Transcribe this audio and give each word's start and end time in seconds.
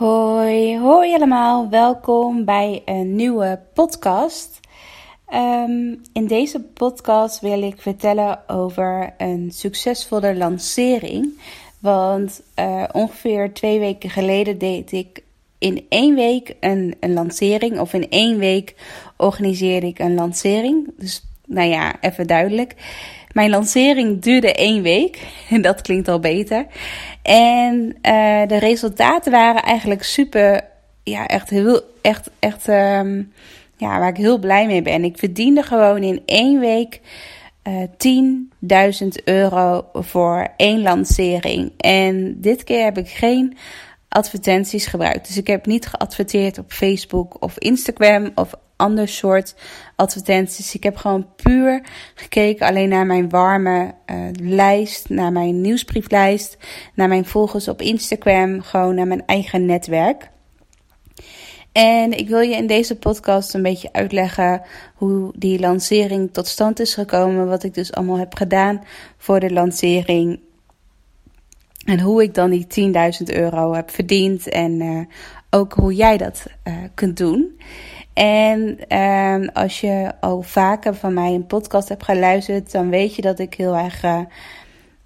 Hoi, 0.00 0.78
hoi 0.78 1.14
allemaal. 1.14 1.68
Welkom 1.68 2.44
bij 2.44 2.82
een 2.84 3.16
nieuwe 3.16 3.60
podcast. 3.74 4.60
Ehm, 5.26 5.94
in 6.12 6.26
deze 6.26 6.60
podcast 6.60 7.40
wil 7.40 7.62
ik 7.62 7.80
vertellen 7.80 8.48
over 8.48 9.14
een 9.18 9.50
succesvolle 9.52 10.36
lancering. 10.36 11.40
Want 11.78 12.42
uh, 12.58 12.84
ongeveer 12.92 13.52
twee 13.52 13.78
weken 13.78 14.10
geleden 14.10 14.58
deed 14.58 14.92
ik 14.92 15.22
in 15.58 15.86
één 15.88 16.14
week 16.14 16.56
een, 16.60 16.96
een 17.00 17.12
lancering. 17.12 17.78
Of 17.78 17.92
in 17.92 18.10
één 18.10 18.38
week 18.38 18.74
organiseerde 19.16 19.86
ik 19.86 19.98
een 19.98 20.14
lancering. 20.14 20.92
Dus 20.98 21.22
nou 21.46 21.68
ja, 21.68 22.00
even 22.00 22.26
duidelijk. 22.26 22.74
Mijn 23.32 23.50
lancering 23.50 24.22
duurde 24.22 24.52
één 24.52 24.82
week. 24.82 25.26
En 25.50 25.62
dat 25.68 25.82
klinkt 25.82 26.08
al 26.08 26.20
beter. 26.20 26.66
En 27.22 27.96
uh, 28.02 28.46
de 28.46 28.58
resultaten 28.58 29.32
waren 29.32 29.62
eigenlijk 29.62 30.02
super. 30.02 30.60
Ja, 31.02 31.26
echt 31.26 31.50
heel. 31.50 31.82
Echt, 32.02 32.30
echt. 32.38 32.68
Um, 32.68 33.32
ja, 33.76 33.98
waar 33.98 34.08
ik 34.08 34.16
heel 34.16 34.38
blij 34.38 34.66
mee 34.66 34.82
ben. 34.82 35.04
Ik 35.04 35.18
verdiende 35.18 35.62
gewoon 35.62 36.02
in 36.02 36.22
één 36.24 36.60
week 36.60 37.00
uh, 37.68 38.94
10.000 39.02 39.06
euro 39.24 39.84
voor 39.92 40.48
één 40.56 40.82
lancering. 40.82 41.72
En 41.76 42.40
dit 42.40 42.64
keer 42.64 42.84
heb 42.84 42.98
ik 42.98 43.08
geen 43.08 43.56
advertenties 44.08 44.86
gebruikt. 44.86 45.26
Dus 45.26 45.36
ik 45.36 45.46
heb 45.46 45.66
niet 45.66 45.86
geadverteerd 45.86 46.58
op 46.58 46.72
Facebook 46.72 47.42
of 47.42 47.58
Instagram 47.58 48.30
of 48.34 48.54
ander 48.80 49.08
soort 49.08 49.54
advertenties. 49.96 50.74
Ik 50.74 50.82
heb 50.82 50.96
gewoon 50.96 51.26
puur 51.36 51.82
gekeken 52.14 52.66
alleen 52.66 52.88
naar 52.88 53.06
mijn 53.06 53.28
warme 53.28 53.94
uh, 54.06 54.16
lijst, 54.40 55.08
naar 55.08 55.32
mijn 55.32 55.60
nieuwsbrieflijst, 55.60 56.56
naar 56.94 57.08
mijn 57.08 57.24
volgers 57.24 57.68
op 57.68 57.80
Instagram, 57.80 58.60
gewoon 58.60 58.94
naar 58.94 59.06
mijn 59.06 59.26
eigen 59.26 59.66
netwerk. 59.66 60.30
En 61.72 62.12
ik 62.18 62.28
wil 62.28 62.40
je 62.40 62.56
in 62.56 62.66
deze 62.66 62.96
podcast 62.96 63.54
een 63.54 63.62
beetje 63.62 63.92
uitleggen 63.92 64.62
hoe 64.94 65.32
die 65.36 65.60
lancering 65.60 66.32
tot 66.32 66.46
stand 66.46 66.80
is 66.80 66.94
gekomen. 66.94 67.48
Wat 67.48 67.62
ik 67.62 67.74
dus 67.74 67.92
allemaal 67.92 68.18
heb 68.18 68.34
gedaan 68.34 68.82
voor 69.16 69.40
de 69.40 69.52
lancering. 69.52 70.40
En 71.84 72.00
hoe 72.00 72.22
ik 72.22 72.34
dan 72.34 72.50
die 72.50 72.92
10.000 73.22 73.36
euro 73.36 73.74
heb 73.74 73.90
verdiend. 73.90 74.48
En 74.48 74.80
uh, 74.80 75.00
ook 75.50 75.72
hoe 75.72 75.94
jij 75.94 76.16
dat 76.16 76.46
uh, 76.64 76.74
kunt 76.94 77.16
doen. 77.16 77.60
En 78.12 78.78
uh, 78.88 79.48
als 79.52 79.80
je 79.80 80.12
al 80.20 80.42
vaker 80.42 80.94
van 80.94 81.14
mij 81.14 81.34
een 81.34 81.46
podcast 81.46 81.88
hebt 81.88 82.04
geluisterd, 82.04 82.72
dan 82.72 82.90
weet 82.90 83.14
je 83.14 83.22
dat 83.22 83.38
ik 83.38 83.54
heel 83.54 83.76
erg 83.76 84.04
uh, 84.04 84.20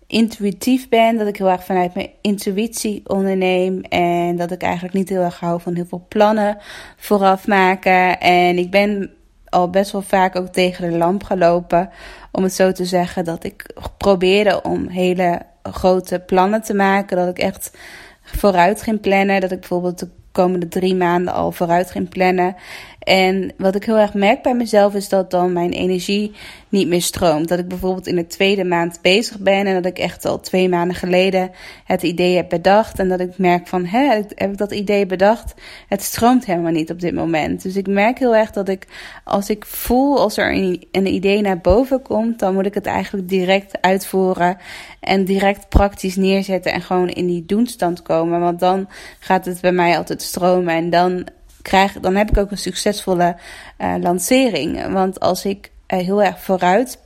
intuïtief 0.07 0.89
ben. 0.89 1.17
Dat 1.17 1.27
ik 1.27 1.37
heel 1.37 1.51
erg 1.51 1.65
vanuit 1.65 1.95
mijn 1.95 2.11
intuïtie 2.21 3.03
onderneem. 3.05 3.81
En 3.81 4.37
dat 4.37 4.51
ik 4.51 4.63
eigenlijk 4.63 4.95
niet 4.95 5.09
heel 5.09 5.23
erg 5.23 5.41
hou 5.41 5.61
van 5.61 5.75
heel 5.75 5.87
veel 5.87 6.07
plannen 6.09 6.59
vooraf 6.97 7.47
maken. 7.47 8.21
En 8.21 8.59
ik 8.59 8.71
ben 8.71 9.11
al 9.49 9.71
best 9.71 9.93
wel 9.93 10.03
vaak 10.03 10.37
ook 10.37 10.49
tegen 10.49 10.91
de 10.91 10.97
lamp 10.97 11.23
gelopen. 11.23 11.91
Om 12.33 12.43
het 12.43 12.53
zo 12.53 12.73
te 12.73 12.85
zeggen. 12.85 13.25
Dat 13.25 13.45
ik 13.45 13.67
probeerde 13.97 14.63
om 14.63 14.89
hele 14.89 15.41
grote 15.63 16.19
plannen 16.19 16.63
te 16.63 16.75
maken. 16.75 17.17
Dat 17.17 17.29
ik 17.29 17.39
echt 17.39 17.79
vooruit 18.23 18.83
ging 18.83 19.01
plannen. 19.01 19.41
Dat 19.41 19.51
ik 19.51 19.61
bijvoorbeeld 19.61 19.99
de 19.99 20.09
komende 20.33 20.69
drie 20.69 20.95
maanden 20.95 21.35
al 21.35 21.53
vooruit 21.53 21.91
ging 21.91 22.09
plannen. 22.09 22.57
En 23.05 23.53
wat 23.57 23.75
ik 23.75 23.85
heel 23.85 23.99
erg 23.99 24.15
merk 24.15 24.43
bij 24.43 24.55
mezelf 24.55 24.95
is 24.95 25.09
dat 25.09 25.31
dan 25.31 25.53
mijn 25.53 25.73
energie 25.73 26.33
niet 26.69 26.89
meer 26.89 27.03
stroomt. 27.03 27.49
Dat 27.49 27.59
ik 27.59 27.69
bijvoorbeeld 27.69 28.07
in 28.07 28.17
de 28.17 28.27
tweede 28.27 28.65
maand 28.65 28.99
bezig 29.03 29.39
ben 29.39 29.67
en 29.67 29.75
dat 29.75 29.87
ik 29.87 29.99
echt 29.99 30.25
al 30.25 30.41
twee 30.41 30.69
maanden 30.69 30.97
geleden 30.97 31.51
het 31.85 32.03
idee 32.03 32.37
heb 32.37 32.49
bedacht. 32.49 32.99
En 32.99 33.09
dat 33.09 33.21
ik 33.21 33.39
merk 33.39 33.67
van, 33.67 33.85
hè, 33.85 34.07
heb 34.35 34.51
ik 34.51 34.59
dat 34.59 34.73
idee 34.73 35.07
bedacht? 35.07 35.55
Het 35.89 36.03
stroomt 36.03 36.45
helemaal 36.45 36.73
niet 36.73 36.91
op 36.91 37.01
dit 37.01 37.15
moment. 37.15 37.63
Dus 37.63 37.77
ik 37.77 37.87
merk 37.87 38.19
heel 38.19 38.37
erg 38.37 38.51
dat 38.51 38.69
ik, 38.69 38.87
als 39.25 39.51
ik 39.51 39.65
voel 39.65 40.19
als 40.19 40.37
er 40.37 40.53
een, 40.53 40.87
een 40.93 41.07
idee 41.07 41.41
naar 41.41 41.59
boven 41.59 42.03
komt, 42.03 42.39
dan 42.39 42.55
moet 42.55 42.67
ik 42.67 42.75
het 42.75 42.87
eigenlijk 42.87 43.29
direct 43.29 43.81
uitvoeren 43.81 44.57
en 45.01 45.25
direct 45.25 45.69
praktisch 45.69 46.17
neerzetten 46.17 46.73
en 46.73 46.83
gewoon 46.83 47.09
in 47.09 47.27
die 47.27 47.45
doenstand 47.47 48.03
komen. 48.03 48.41
Want 48.41 48.61
dan 48.61 48.89
gaat 49.19 49.45
het 49.45 49.61
bij 49.61 49.73
mij 49.73 49.97
altijd 49.97 50.23
stromen 50.23 50.75
en 50.75 50.91
dan 50.91 51.27
krijg, 51.65 51.93
dan 52.01 52.15
heb 52.15 52.31
ik 52.31 52.39
ook 52.39 52.51
een 52.51 52.59
succesvolle 52.59 53.37
uh, 53.79 53.95
lancering. 54.01 54.93
Want 54.93 55.21
als 55.21 55.45
ik 55.45 55.71
heel 55.87 56.23
erg 56.23 56.41
vooruit, 56.41 56.99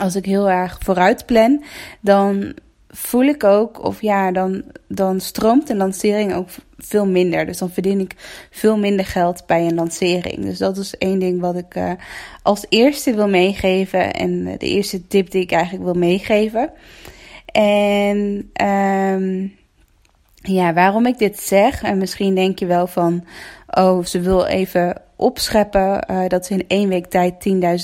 als 0.00 0.16
ik 0.16 0.24
heel 0.24 0.50
erg 0.50 0.78
vooruit 0.82 1.26
plan, 1.26 1.64
dan 2.00 2.54
voel 2.88 3.22
ik 3.24 3.44
ook, 3.44 3.84
of 3.84 4.00
ja, 4.00 4.32
dan, 4.32 4.62
dan 4.88 5.20
stroomt 5.20 5.70
een 5.70 5.76
lancering 5.76 6.34
ook 6.34 6.48
veel 6.78 7.06
minder. 7.06 7.46
Dus 7.46 7.58
dan 7.58 7.70
verdien 7.70 8.00
ik 8.00 8.14
veel 8.50 8.78
minder 8.78 9.06
geld 9.06 9.46
bij 9.46 9.66
een 9.66 9.74
lancering. 9.74 10.44
Dus 10.44 10.58
dat 10.58 10.76
is 10.76 10.96
één 10.96 11.18
ding 11.18 11.40
wat 11.40 11.56
ik 11.56 11.74
uh, 11.74 11.92
als 12.42 12.66
eerste 12.68 13.14
wil 13.14 13.28
meegeven. 13.28 14.12
En 14.12 14.44
de 14.44 14.68
eerste 14.68 15.06
tip 15.06 15.30
die 15.30 15.42
ik 15.42 15.52
eigenlijk 15.52 15.84
wil 15.84 15.94
meegeven. 15.94 16.70
En 17.46 18.50
um, 18.66 19.56
ja, 20.42 20.72
waarom 20.72 21.06
ik 21.06 21.18
dit 21.18 21.40
zeg, 21.40 21.82
en 21.82 21.98
misschien 21.98 22.34
denk 22.34 22.58
je 22.58 22.66
wel 22.66 22.86
van, 22.86 23.24
oh, 23.76 24.04
ze 24.04 24.20
wil 24.20 24.44
even 24.44 25.02
opscheppen 25.16 26.06
uh, 26.10 26.28
dat 26.28 26.46
ze 26.46 26.54
in 26.54 26.64
één 26.68 26.88
week 26.88 27.06
tijd 27.06 27.34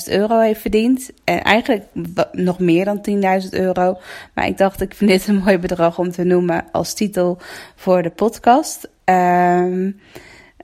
10.000 0.07 0.13
euro 0.13 0.39
heeft 0.39 0.61
verdiend. 0.61 1.11
En 1.23 1.41
eigenlijk 1.41 1.83
nog 2.31 2.59
meer 2.59 2.85
dan 2.85 3.01
10.000 3.43 3.49
euro. 3.49 3.97
Maar 4.33 4.47
ik 4.47 4.57
dacht, 4.57 4.81
ik 4.81 4.93
vind 4.93 5.09
dit 5.09 5.27
een 5.27 5.41
mooi 5.43 5.57
bedrag 5.57 5.99
om 5.99 6.11
te 6.11 6.23
noemen 6.23 6.65
als 6.71 6.93
titel 6.93 7.37
voor 7.75 8.01
de 8.01 8.09
podcast. 8.09 8.89
Um, 9.05 9.99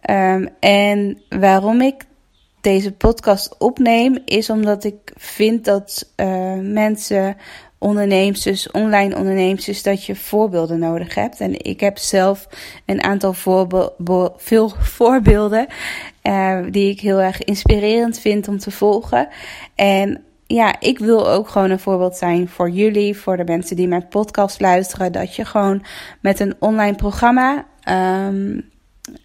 um, 0.10 0.50
en 0.60 1.22
waarom 1.30 1.82
ik 1.82 2.06
deze 2.62 2.92
podcast 2.92 3.58
opneem, 3.58 4.18
is 4.26 4.50
omdat 4.50 4.84
ik 4.84 5.14
vind 5.16 5.66
dat 5.66 6.12
uh, 6.16 6.54
mensen 6.62 7.38
onderneemsters, 7.78 8.72
online 8.72 9.16
onderneemsters, 9.16 9.84
dat 9.84 10.06
je 10.06 10.16
voorbeelden 10.16 10.80
nodig 10.80 11.16
hebt. 11.16 11.40
En 11.40 11.64
ik 11.64 11.80
heb 11.80 11.98
zelf 11.98 12.48
een 12.86 13.04
aantal 13.04 13.34
voorbe 13.34 13.94
veel 14.38 14.70
voorbeelden 14.98 15.68
uh, 16.24 16.60
die 16.70 16.92
ik 16.92 17.00
heel 17.00 17.22
erg 17.22 17.44
inspirerend 17.44 18.20
vind 18.20 18.48
om 18.48 18.58
te 18.58 18.72
volgen. 18.72 19.28
En 19.76 20.24
ja, 20.48 20.80
ik 20.80 21.00
wil 21.00 21.30
ook 21.30 21.50
gewoon 21.50 21.70
een 21.70 21.80
voorbeeld 21.80 22.16
zijn 22.16 22.50
voor 22.50 22.70
jullie, 22.70 23.18
voor 23.18 23.38
de 23.38 23.44
mensen 23.44 23.76
die 23.76 23.88
mijn 23.88 24.08
podcast 24.08 24.62
luisteren, 24.62 25.12
dat 25.12 25.36
je 25.36 25.46
gewoon 25.46 25.84
met 26.22 26.40
een 26.40 26.56
online 26.60 26.96
programma 26.96 27.66
um, 28.28 28.70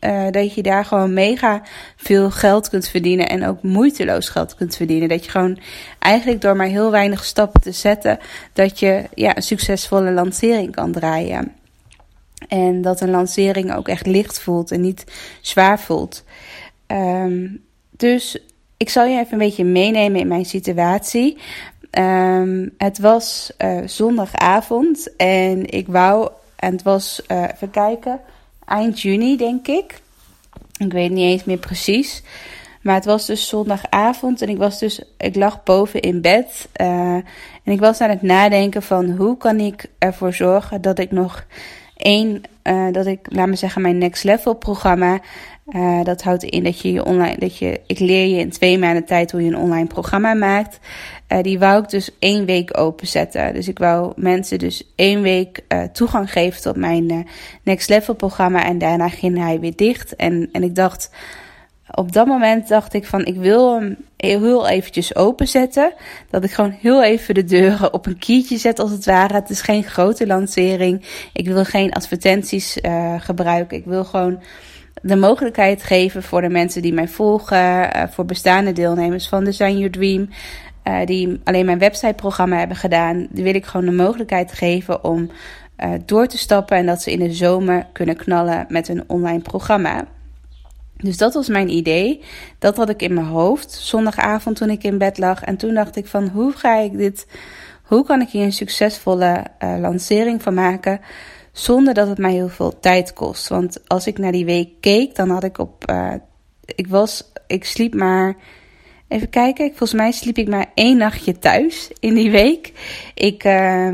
uh, 0.00 0.30
dat 0.30 0.54
je 0.54 0.62
daar 0.62 0.84
gewoon 0.84 1.12
mega 1.12 1.62
veel 1.96 2.30
geld 2.30 2.68
kunt 2.68 2.88
verdienen 2.88 3.28
en 3.28 3.46
ook 3.46 3.62
moeiteloos 3.62 4.28
geld 4.28 4.54
kunt 4.54 4.76
verdienen. 4.76 5.08
Dat 5.08 5.24
je 5.24 5.30
gewoon 5.30 5.58
eigenlijk 5.98 6.40
door 6.40 6.56
maar 6.56 6.66
heel 6.66 6.90
weinig 6.90 7.24
stappen 7.24 7.60
te 7.60 7.72
zetten, 7.72 8.18
dat 8.52 8.78
je 8.78 9.04
ja, 9.14 9.36
een 9.36 9.42
succesvolle 9.42 10.12
lancering 10.12 10.74
kan 10.74 10.92
draaien. 10.92 11.52
En 12.48 12.82
dat 12.82 13.00
een 13.00 13.10
lancering 13.10 13.74
ook 13.74 13.88
echt 13.88 14.06
licht 14.06 14.40
voelt 14.40 14.70
en 14.70 14.80
niet 14.80 15.04
zwaar 15.40 15.80
voelt. 15.80 16.24
Um, 16.86 17.64
dus 17.90 18.38
ik 18.76 18.88
zal 18.88 19.04
je 19.04 19.18
even 19.18 19.32
een 19.32 19.38
beetje 19.38 19.64
meenemen 19.64 20.20
in 20.20 20.28
mijn 20.28 20.44
situatie. 20.44 21.38
Um, 21.98 22.74
het 22.76 22.98
was 22.98 23.52
uh, 23.58 23.80
zondagavond 23.86 25.16
en 25.16 25.66
ik 25.66 25.86
wou, 25.86 26.30
en 26.56 26.72
het 26.72 26.82
was, 26.82 27.22
uh, 27.28 27.42
even 27.54 27.70
kijken 27.70 28.20
eind 28.72 29.00
juni, 29.00 29.36
denk 29.36 29.68
ik. 29.68 30.00
Ik 30.76 30.92
weet 30.92 31.10
niet 31.10 31.30
eens 31.30 31.44
meer 31.44 31.58
precies. 31.58 32.22
Maar 32.82 32.94
het 32.94 33.04
was 33.04 33.26
dus 33.26 33.48
zondagavond 33.48 34.42
en 34.42 34.48
ik 34.48 34.56
was 34.56 34.78
dus, 34.78 35.02
ik 35.16 35.36
lag 35.36 35.62
boven 35.62 36.00
in 36.00 36.20
bed. 36.20 36.68
Uh, 36.80 37.14
en 37.64 37.72
ik 37.72 37.80
was 37.80 38.00
aan 38.00 38.10
het 38.10 38.22
nadenken 38.22 38.82
van 38.82 39.10
hoe 39.10 39.36
kan 39.36 39.60
ik 39.60 39.90
ervoor 39.98 40.32
zorgen 40.32 40.80
dat 40.80 40.98
ik 40.98 41.10
nog 41.10 41.44
één, 41.96 42.42
uh, 42.64 42.92
dat 42.92 43.06
ik, 43.06 43.26
laat 43.30 43.48
me 43.48 43.56
zeggen, 43.56 43.82
mijn 43.82 43.98
next 43.98 44.24
level 44.24 44.54
programma 44.54 45.20
Uh, 45.76 46.04
dat 46.04 46.22
houdt 46.22 46.42
in 46.42 46.64
dat 46.64 46.80
je 46.80 46.92
je 46.92 47.04
online, 47.04 47.38
dat 47.38 47.58
je, 47.58 47.80
ik 47.86 47.98
leer 47.98 48.26
je 48.26 48.40
in 48.40 48.50
twee 48.50 48.78
maanden 48.78 49.04
tijd 49.04 49.30
hoe 49.30 49.42
je 49.42 49.48
een 49.48 49.56
online 49.58 49.86
programma 49.86 50.34
maakt. 50.34 50.78
Uh, 51.28 51.42
die 51.42 51.58
wou 51.58 51.82
ik 51.82 51.88
dus 51.88 52.10
één 52.18 52.44
week 52.44 52.78
openzetten. 52.78 53.54
Dus 53.54 53.68
ik 53.68 53.78
wou 53.78 54.12
mensen 54.16 54.58
dus 54.58 54.92
één 54.96 55.22
week 55.22 55.60
uh, 55.68 55.82
toegang 55.82 56.32
geven 56.32 56.62
tot 56.62 56.76
mijn 56.76 57.26
Next 57.62 57.88
Level 57.88 58.14
programma. 58.14 58.64
En 58.64 58.78
daarna 58.78 59.08
ging 59.08 59.38
hij 59.38 59.60
weer 59.60 59.76
dicht. 59.76 60.16
En, 60.16 60.48
en 60.52 60.62
ik 60.62 60.74
dacht, 60.74 61.10
op 61.94 62.12
dat 62.12 62.26
moment 62.26 62.68
dacht 62.68 62.94
ik 62.94 63.06
van 63.06 63.24
ik 63.24 63.36
wil 63.36 63.74
hem 63.74 63.96
heel 64.16 64.68
eventjes 64.68 65.16
openzetten. 65.16 65.94
Dat 66.30 66.44
ik 66.44 66.50
gewoon 66.50 66.76
heel 66.80 67.02
even 67.02 67.34
de 67.34 67.44
deuren 67.44 67.92
op 67.92 68.06
een 68.06 68.18
kiertje 68.18 68.56
zet 68.56 68.78
als 68.78 68.90
het 68.90 69.04
ware. 69.04 69.34
Het 69.34 69.50
is 69.50 69.60
geen 69.60 69.84
grote 69.84 70.26
lancering. 70.26 71.02
Ik 71.32 71.46
wil 71.46 71.64
geen 71.64 71.92
advertenties 71.92 72.78
gebruiken. 73.18 73.76
Ik 73.76 73.84
wil 73.84 74.04
gewoon 74.04 74.42
de 75.02 75.16
mogelijkheid 75.16 75.82
geven 75.82 76.22
voor 76.22 76.40
de 76.40 76.48
mensen 76.48 76.82
die 76.82 76.92
mij 76.92 77.08
volgen. 77.08 77.96
Uh, 77.96 78.02
voor 78.10 78.24
bestaande 78.24 78.72
deelnemers 78.72 79.28
van 79.28 79.44
Design 79.44 79.76
Your 79.76 79.90
Dream. 79.90 80.28
Uh, 80.84 81.06
die 81.06 81.40
alleen 81.44 81.66
mijn 81.66 81.78
websiteprogramma 81.78 82.58
hebben 82.58 82.76
gedaan. 82.76 83.26
Die 83.30 83.44
wil 83.44 83.54
ik 83.54 83.66
gewoon 83.66 83.86
de 83.86 83.92
mogelijkheid 83.92 84.52
geven 84.52 85.04
om 85.04 85.30
door 86.04 86.26
te 86.26 86.38
stappen. 86.38 86.76
En 86.76 86.86
dat 86.86 87.02
ze 87.02 87.12
in 87.12 87.18
de 87.18 87.32
zomer 87.32 87.86
kunnen 87.92 88.16
knallen 88.16 88.64
met 88.68 88.88
een 88.88 89.04
online 89.06 89.40
programma. 89.40 90.04
Dus 90.96 91.16
dat 91.16 91.34
was 91.34 91.48
mijn 91.48 91.68
idee. 91.68 92.22
Dat 92.58 92.76
had 92.76 92.88
ik 92.88 93.02
in 93.02 93.14
mijn 93.14 93.26
hoofd 93.26 93.72
zondagavond 93.72 94.56
toen 94.56 94.70
ik 94.70 94.84
in 94.84 94.98
bed 94.98 95.18
lag. 95.18 95.42
En 95.42 95.56
toen 95.56 95.74
dacht 95.74 95.96
ik 95.96 96.06
van 96.06 96.28
hoe 96.28 96.52
ga 96.52 96.76
ik 96.76 96.96
dit, 96.96 97.26
hoe 97.82 98.04
kan 98.04 98.20
ik 98.20 98.28
hier 98.28 98.44
een 98.44 98.52
succesvolle 98.52 99.44
lancering 99.58 100.42
van 100.42 100.54
maken 100.54 101.00
zonder 101.52 101.94
dat 101.94 102.08
het 102.08 102.18
mij 102.18 102.32
heel 102.32 102.48
veel 102.48 102.78
tijd 102.80 103.12
kost. 103.12 103.48
Want 103.48 103.88
als 103.88 104.06
ik 104.06 104.18
naar 104.18 104.32
die 104.32 104.44
week 104.44 104.70
keek, 104.80 105.14
dan 105.14 105.30
had 105.30 105.44
ik 105.44 105.58
op, 105.58 105.90
uh, 105.90 106.12
ik 106.64 106.86
was, 106.86 107.32
ik 107.46 107.64
sliep 107.64 107.94
maar, 107.94 108.36
even 109.08 109.28
kijken, 109.28 109.68
volgens 109.68 109.92
mij 109.92 110.12
sliep 110.12 110.36
ik 110.38 110.48
maar 110.48 110.66
één 110.74 110.96
nachtje 110.96 111.38
thuis 111.38 111.90
in 112.00 112.14
die 112.14 112.30
week. 112.30 112.72
Ik, 113.14 113.44
uh, 113.44 113.88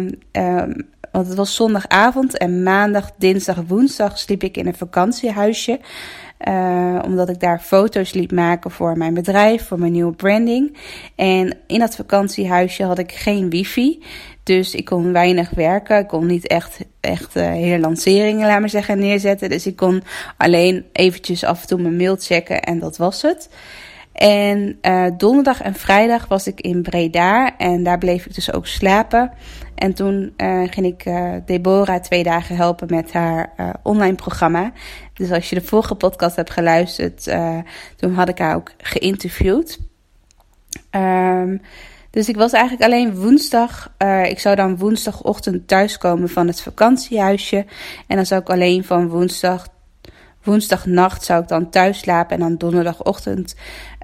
want 1.13 1.27
het 1.27 1.37
was 1.37 1.55
zondagavond 1.55 2.39
en 2.39 2.63
maandag, 2.63 3.11
dinsdag, 3.19 3.63
woensdag 3.67 4.19
sliep 4.19 4.43
ik 4.43 4.57
in 4.57 4.67
een 4.67 4.75
vakantiehuisje. 4.75 5.81
Uh, 6.49 6.99
omdat 7.05 7.29
ik 7.29 7.41
daar 7.41 7.61
foto's 7.61 8.13
liet 8.13 8.33
maken 8.33 8.71
voor 8.71 8.97
mijn 8.97 9.15
bedrijf, 9.15 9.67
voor 9.67 9.79
mijn 9.79 9.93
nieuwe 9.93 10.13
branding. 10.13 10.77
En 11.15 11.57
in 11.67 11.79
dat 11.79 11.97
vakantiehuisje 11.97 12.85
had 12.85 12.99
ik 12.99 13.13
geen 13.13 13.51
wifi. 13.51 14.03
Dus 14.49 14.75
ik 14.75 14.85
kon 14.85 15.13
weinig 15.13 15.51
werken. 15.51 15.99
Ik 15.99 16.07
kon 16.07 16.27
niet 16.27 16.47
echt, 16.47 16.79
echt 17.01 17.37
uh, 17.37 17.47
hele 17.47 17.79
lanceringen, 17.79 18.47
laat 18.47 18.61
maar 18.61 18.69
zeggen, 18.69 18.99
neerzetten. 18.99 19.49
Dus 19.49 19.67
ik 19.67 19.77
kon 19.77 20.03
alleen 20.37 20.85
eventjes 20.93 21.45
af 21.45 21.61
en 21.61 21.67
toe 21.67 21.81
mijn 21.81 21.97
mail 21.97 22.17
checken 22.19 22.63
en 22.63 22.79
dat 22.79 22.97
was 22.97 23.23
het. 23.23 23.49
En 24.13 24.79
uh, 24.83 25.07
donderdag 25.17 25.63
en 25.63 25.75
vrijdag 25.75 26.29
was 26.29 26.47
ik 26.47 26.61
in 26.61 26.83
Breda 26.83 27.57
en 27.57 27.83
daar 27.83 27.99
bleef 27.99 28.27
ik 28.27 28.35
dus 28.35 28.53
ook 28.53 28.67
slapen. 28.67 29.33
En 29.75 29.95
toen 29.95 30.35
uh, 30.37 30.63
ging 30.71 30.87
ik 30.87 31.05
Deborah 31.47 32.01
twee 32.01 32.23
dagen 32.23 32.57
helpen 32.57 32.87
met 32.91 33.13
haar 33.13 33.53
online 33.83 34.15
programma. 34.15 34.73
Dus 35.15 35.31
als 35.31 35.49
je 35.49 35.55
de 35.55 35.67
vorige 35.67 35.95
podcast 35.95 36.37
hebt 36.37 36.51
geluisterd, 36.51 37.31
toen 37.97 38.15
had 38.15 38.29
ik 38.29 38.39
haar 38.39 38.55
ook 38.55 38.73
geïnterviewd. 38.79 39.79
Um, 40.91 41.61
dus 42.19 42.29
ik 42.29 42.37
was 42.37 42.53
eigenlijk 42.53 42.85
alleen 42.85 43.17
woensdag. 43.17 43.93
ik 44.25 44.39
zou 44.39 44.57
dan 44.57 44.77
woensdagochtend 44.77 45.69
thuiskomen 45.69 46.29
van 46.29 46.47
het 46.47 46.61
vakantiehuisje. 46.61 47.67
En 48.07 48.17
dan 48.17 48.27
zou 48.27 48.41
ik 48.41 48.51
alleen 48.51 48.85
van 48.85 49.09
woensdag 49.09 49.69
woensdagnacht 50.43 51.25
zou 51.25 51.43
ik 51.43 51.49
dan 51.49 51.71
thuis 51.71 51.99
slapen 51.99 52.35
en 52.35 52.41
dan 52.41 52.57
donderdagochtend 52.57 53.55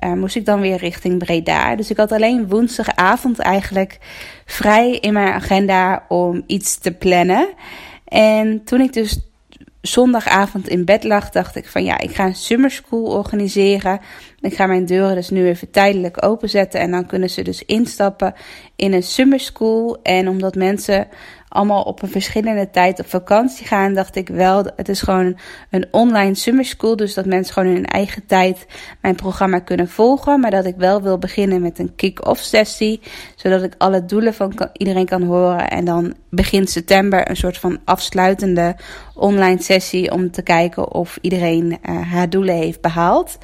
uh, 0.05 0.13
moest 0.13 0.37
ik 0.37 0.45
dan 0.45 0.61
weer 0.61 0.77
richting 0.77 1.19
Breda. 1.19 1.77
Dus 1.77 1.91
ik 1.91 1.97
had 1.97 2.13
alleen 2.13 2.49
woensdagavond 2.49 3.39
eigenlijk 3.39 3.99
vrij 4.47 4.91
in 4.91 5.13
mijn 5.13 5.33
agenda 5.33 6.05
om 6.09 6.43
iets 6.47 6.79
te 6.79 6.93
plannen. 6.93 7.49
En 8.05 8.65
toen 8.65 8.81
ik 8.81 8.93
dus 8.93 9.19
zondagavond 9.87 10.69
in 10.69 10.85
bed 10.85 11.05
lag, 11.05 11.31
dacht 11.31 11.57
ik 11.57 11.67
van 11.67 11.85
ja, 11.85 11.99
ik 11.99 12.15
ga 12.15 12.27
een 12.27 12.35
summer 12.35 12.71
school 12.71 13.05
organiseren. 13.05 14.01
Ik 14.41 14.55
ga 14.55 14.67
mijn 14.67 14.87
deuren 14.87 15.15
dus 15.15 15.31
nu 15.31 15.47
even 15.47 15.71
tijdelijk 15.71 16.25
openzetten 16.25 16.81
en 16.81 16.91
dan 16.91 17.07
kunnen 17.07 17.31
ze 17.31 17.43
dus 17.43 17.65
instappen 17.65 18.35
in 18.77 18.93
een 18.93 19.03
summer 19.03 19.41
school. 19.41 19.99
En 20.03 20.29
omdat 20.29 20.55
mensen 20.55 21.09
allemaal 21.55 21.83
op 21.83 22.03
een 22.03 22.09
verschillende 22.09 22.71
tijd 22.71 23.01
op 23.01 23.09
vakantie 23.09 23.67
gaan, 23.67 23.95
dacht 23.95 24.17
ik 24.17 24.29
wel, 24.29 24.65
het 24.77 24.89
is 24.89 25.01
gewoon 25.01 25.39
een 25.71 25.87
online 25.91 26.35
summer 26.35 26.65
school. 26.65 26.97
Dus 26.97 27.15
dat 27.15 27.27
mensen 27.27 27.53
gewoon 27.55 27.69
in 27.69 27.75
hun 27.75 27.87
eigen 27.87 28.27
tijd 28.27 28.67
mijn 29.01 29.15
programma 29.15 29.59
kunnen 29.59 29.89
volgen. 29.89 30.41
Maar 30.41 30.51
dat 30.51 30.65
ik 30.65 30.75
wel 30.77 31.03
wil 31.03 31.19
beginnen 31.19 31.63
met 31.63 31.79
een 31.79 31.95
kick-off 31.97 32.41
sessie. 32.41 33.01
Zodat 33.37 33.63
ik 33.63 33.75
alle 33.79 34.05
doelen 34.05 34.35
van 34.35 34.69
iedereen 34.73 35.07
kan 35.07 35.23
horen. 35.23 35.71
En 35.71 35.85
dan 35.85 36.15
begin 36.31 36.67
september 36.67 37.31
een 37.31 37.37
soort 37.37 37.59
van 37.59 37.79
afsluitende 37.85 38.77
online 39.15 39.63
sessie 39.63 40.13
om 40.13 40.31
te 40.31 40.43
kijken 40.43 40.93
of 40.93 41.19
iedereen 41.21 41.79
uh, 41.83 42.13
haar 42.13 42.31
doelen 42.31 42.55
heeft 42.55 42.81
behaald. 42.81 43.39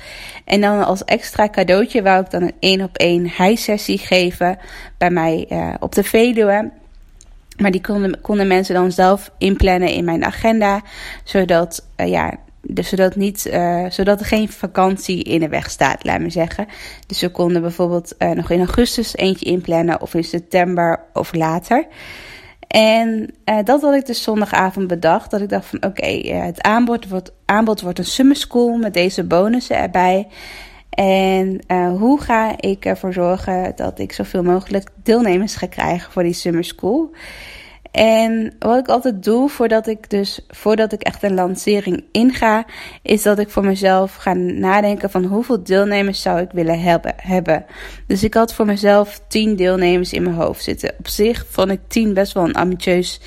En 0.45 0.61
dan 0.61 0.85
als 0.85 1.05
extra 1.05 1.49
cadeautje 1.49 2.03
wou 2.03 2.21
ik 2.21 2.31
dan 2.31 2.43
een 2.43 2.57
één 2.61 2.83
op 2.83 2.97
één 2.97 3.23
high 3.23 3.57
sessie 3.57 3.99
geven 3.99 4.59
bij 4.99 5.11
mij 5.11 5.47
uh, 5.49 5.75
op 5.81 5.95
de 5.95 6.05
Veluwe. 6.05 6.80
Maar 7.61 7.71
die 7.71 7.81
konden, 7.81 8.21
konden 8.21 8.47
mensen 8.47 8.75
dan 8.75 8.93
zelf 8.93 9.31
inplannen 9.39 9.89
in 9.89 10.05
mijn 10.05 10.25
agenda. 10.25 10.81
Zodat, 11.25 11.89
uh, 11.97 12.07
ja, 12.07 12.35
dus 12.63 12.89
zodat, 12.89 13.17
niet, 13.17 13.47
uh, 13.47 13.85
zodat 13.89 14.21
er 14.21 14.27
geen 14.27 14.49
vakantie 14.49 15.23
in 15.23 15.41
de 15.41 15.49
weg 15.49 15.71
staat, 15.71 16.05
laat 16.05 16.21
me 16.21 16.31
zeggen. 16.31 16.67
Dus 17.07 17.21
we 17.21 17.29
konden 17.29 17.63
bijvoorbeeld 17.63 18.15
uh, 18.19 18.31
nog 18.31 18.51
in 18.51 18.59
augustus 18.59 19.17
eentje 19.17 19.47
inplannen. 19.47 20.01
Of 20.01 20.15
in 20.15 20.25
september 20.25 21.01
of 21.13 21.35
later. 21.35 21.87
En 22.69 23.35
dat 23.65 23.81
had 23.81 23.95
ik 23.95 24.07
dus 24.07 24.23
zondagavond 24.23 24.87
bedacht. 24.87 25.31
Dat 25.31 25.41
ik 25.41 25.49
dacht 25.49 25.67
van 25.67 25.85
oké, 25.85 26.07
het 26.35 26.63
aanbod 26.63 27.09
wordt, 27.09 27.33
aanbod 27.45 27.81
wordt 27.81 27.99
een 27.99 28.05
summer 28.05 28.37
school 28.37 28.77
met 28.77 28.95
deze 28.95 29.25
bonussen 29.25 29.77
erbij. 29.77 30.27
En 31.01 31.61
uh, 31.69 31.99
hoe 31.99 32.21
ga 32.21 32.55
ik 32.61 32.85
ervoor 32.85 33.13
zorgen 33.13 33.73
dat 33.77 33.99
ik 33.99 34.13
zoveel 34.13 34.43
mogelijk 34.43 34.89
deelnemers 35.03 35.57
ga 35.57 35.67
krijgen 35.67 36.13
voor 36.13 36.23
die 36.23 36.33
summer 36.33 36.65
school? 36.65 37.11
En 37.91 38.55
wat 38.59 38.79
ik 38.79 38.89
altijd 38.89 39.23
doe 39.23 39.49
voordat 39.49 39.87
ik 39.87 40.11
dus 40.11 40.47
voordat 40.49 40.93
ik 40.93 41.03
echt 41.03 41.23
een 41.23 41.35
lancering 41.35 42.05
inga, 42.13 42.65
is 43.03 43.23
dat 43.23 43.39
ik 43.39 43.51
voor 43.51 43.65
mezelf 43.65 44.15
ga 44.15 44.33
nadenken 44.33 45.11
van 45.11 45.25
hoeveel 45.25 45.63
deelnemers 45.63 46.23
zou 46.23 46.41
ik 46.41 46.51
willen 46.53 46.81
hebben. 47.17 47.65
Dus 48.07 48.23
ik 48.23 48.35
had 48.35 48.55
voor 48.55 48.67
mezelf 48.67 49.21
10 49.29 49.57
deelnemers 49.57 50.13
in 50.13 50.23
mijn 50.23 50.37
hoofd 50.37 50.63
zitten. 50.63 50.95
Op 50.99 51.09
zich 51.09 51.47
vond 51.49 51.71
ik 51.71 51.81
10 51.89 52.15
best 52.15 52.33
wel 52.33 52.45
een 52.45 52.55
ambitieus 52.55 53.21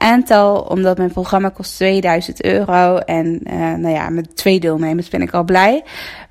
aantal, 0.00 0.60
omdat 0.60 0.98
mijn 0.98 1.12
programma 1.12 1.48
kost 1.48 1.74
2000 1.74 2.44
euro. 2.44 2.96
En 2.96 3.40
uh, 3.46 3.52
nou 3.52 3.88
ja, 3.88 4.08
met 4.08 4.36
twee 4.36 4.60
deelnemers 4.60 5.08
ben 5.08 5.22
ik 5.22 5.32
al 5.32 5.44
blij. 5.44 5.82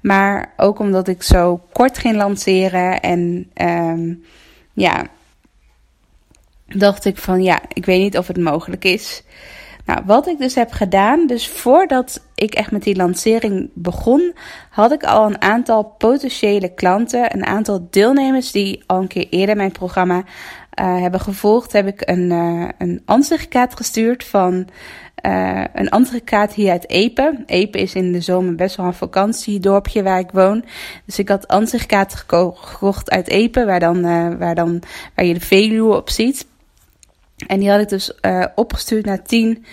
Maar 0.01 0.53
ook 0.57 0.79
omdat 0.79 1.07
ik 1.07 1.23
zo 1.23 1.61
kort 1.71 1.97
ging 1.97 2.15
lanceren. 2.15 2.99
En 2.99 3.51
um, 3.61 4.23
ja, 4.73 5.05
dacht 6.65 7.05
ik 7.05 7.17
van 7.17 7.43
ja, 7.43 7.61
ik 7.73 7.85
weet 7.85 8.01
niet 8.01 8.17
of 8.17 8.27
het 8.27 8.38
mogelijk 8.38 8.85
is. 8.85 9.23
Nou, 9.89 10.01
wat 10.05 10.27
ik 10.27 10.38
dus 10.38 10.55
heb 10.55 10.71
gedaan, 10.71 11.27
dus 11.27 11.47
voordat 11.47 12.21
ik 12.35 12.53
echt 12.53 12.71
met 12.71 12.83
die 12.83 12.95
lancering 12.95 13.69
begon, 13.73 14.33
had 14.69 14.91
ik 14.91 15.03
al 15.03 15.25
een 15.25 15.41
aantal 15.41 15.83
potentiële 15.83 16.73
klanten, 16.73 17.33
een 17.33 17.45
aantal 17.45 17.88
deelnemers 17.89 18.51
die 18.51 18.83
al 18.85 19.01
een 19.01 19.07
keer 19.07 19.27
eerder 19.29 19.55
mijn 19.55 19.71
programma 19.71 20.23
uh, 20.79 21.01
hebben 21.01 21.19
gevolgd, 21.19 21.71
heb 21.71 21.88
ik 21.88 22.01
een, 22.05 22.31
uh, 22.31 22.67
een 22.77 23.01
ansichtkaart 23.05 23.75
gestuurd 23.75 24.24
van 24.24 24.67
uh, 25.25 25.63
een 25.74 25.89
ansichtkaart 25.89 26.53
hier 26.53 26.71
uit 26.71 26.89
Epe. 26.89 27.43
Epe 27.45 27.79
is 27.79 27.95
in 27.95 28.12
de 28.12 28.21
zomer 28.21 28.55
best 28.55 28.75
wel 28.75 28.86
een 28.86 28.93
vakantiedorpje 28.93 30.03
waar 30.03 30.19
ik 30.19 30.31
woon. 30.31 30.65
Dus 31.05 31.19
ik 31.19 31.29
had 31.29 31.48
ansichtkaart 31.48 32.13
gekocht 32.13 33.12
uit 33.12 33.27
Epe, 33.27 33.65
waar, 33.65 33.79
dan, 33.79 34.01
waar, 34.38 34.55
dan, 34.55 34.81
waar 35.15 35.25
je 35.25 35.33
de 35.33 35.39
Veluwe 35.39 35.95
op 35.95 36.09
ziet. 36.09 36.48
En 37.48 37.59
die 37.59 37.69
had 37.69 37.81
ik 37.81 37.89
dus 37.89 38.13
opgestuurd 38.55 39.05
naar 39.05 39.24
tien 39.24 39.65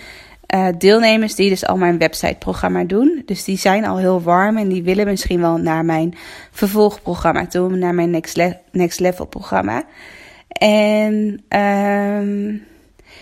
deelnemers 0.77 1.35
die 1.35 1.49
dus 1.49 1.65
al 1.65 1.77
mijn 1.77 1.97
websiteprogramma 1.97 2.83
doen. 2.83 3.21
Dus 3.25 3.43
die 3.43 3.57
zijn 3.57 3.85
al 3.85 3.97
heel 3.97 4.21
warm 4.21 4.57
en 4.57 4.67
die 4.67 4.83
willen 4.83 5.05
misschien 5.05 5.39
wel 5.39 5.57
naar 5.57 5.85
mijn 5.85 6.15
vervolgprogramma 6.51 7.47
toe, 7.47 7.75
naar 7.75 7.93
mijn 7.93 8.09
Next, 8.09 8.39
Next 8.71 8.99
Level 8.99 9.25
programma. 9.25 9.83
En 10.47 11.43
um, 11.49 12.65